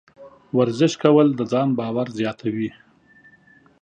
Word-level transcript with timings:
ورزش 0.57 0.93
کول 1.03 1.27
د 1.35 1.41
ځان 1.51 1.67
باور 1.79 2.07
زیاتوي. 2.19 2.69